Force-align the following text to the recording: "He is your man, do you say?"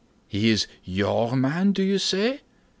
"He 0.27 0.49
is 0.49 0.65
your 0.83 1.35
man, 1.35 1.73
do 1.73 1.83
you 1.83 1.99
say?" 1.99 2.41